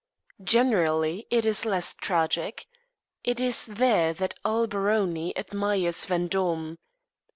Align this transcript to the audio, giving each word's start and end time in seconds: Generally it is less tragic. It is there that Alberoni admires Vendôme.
Generally 0.43 1.27
it 1.29 1.45
is 1.45 1.63
less 1.63 1.93
tragic. 1.93 2.65
It 3.23 3.39
is 3.39 3.67
there 3.67 4.13
that 4.15 4.33
Alberoni 4.43 5.31
admires 5.37 6.07
Vendôme. 6.07 6.77